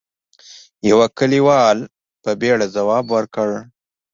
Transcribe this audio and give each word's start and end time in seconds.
يوه 0.89 1.07
کليوال 1.17 1.77
په 2.23 2.31
بيړه 2.41 2.65
ځواب 2.75 3.05
ورکړ: 3.15 3.49